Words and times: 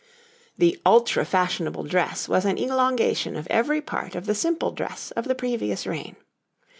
}]The 0.57 0.81
ultra 0.83 1.23
fashionable 1.25 1.83
dress 1.83 2.27
was 2.27 2.43
an 2.43 2.57
elongation 2.57 3.35
of 3.35 3.45
every 3.51 3.81
part 3.83 4.15
of 4.15 4.25
the 4.25 4.33
simple 4.33 4.71
dress 4.71 5.11
of 5.11 5.25
the 5.25 5.35
previous 5.35 5.85
reign. 5.85 6.15